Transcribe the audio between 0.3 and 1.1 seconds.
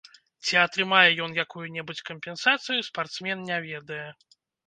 Ці атрымае